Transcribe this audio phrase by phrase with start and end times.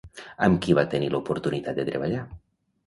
[0.47, 2.27] Amb qui va tenir l'oportunitat de treballar?